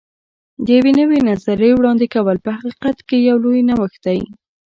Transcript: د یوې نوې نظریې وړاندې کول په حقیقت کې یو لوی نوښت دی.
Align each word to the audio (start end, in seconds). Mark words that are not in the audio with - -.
د 0.63 0.67
یوې 0.77 0.91
نوې 0.99 1.19
نظریې 1.29 1.73
وړاندې 1.75 2.05
کول 2.13 2.37
په 2.45 2.49
حقیقت 2.57 2.97
کې 3.07 3.17
یو 3.29 3.37
لوی 3.43 3.59
نوښت 3.69 3.99
دی. 4.05 4.19